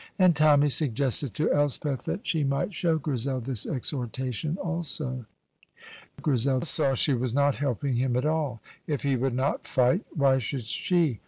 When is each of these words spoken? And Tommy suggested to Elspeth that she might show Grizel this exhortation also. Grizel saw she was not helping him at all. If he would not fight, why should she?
And 0.17 0.35
Tommy 0.35 0.69
suggested 0.69 1.35
to 1.35 1.53
Elspeth 1.53 2.05
that 2.05 2.25
she 2.25 2.43
might 2.43 2.73
show 2.73 2.97
Grizel 2.97 3.39
this 3.39 3.67
exhortation 3.67 4.57
also. 4.57 5.27
Grizel 6.23 6.61
saw 6.61 6.95
she 6.95 7.13
was 7.13 7.35
not 7.35 7.57
helping 7.57 7.93
him 7.97 8.15
at 8.15 8.25
all. 8.25 8.61
If 8.87 9.03
he 9.03 9.15
would 9.15 9.35
not 9.35 9.67
fight, 9.67 10.03
why 10.11 10.39
should 10.39 10.63
she? 10.63 11.19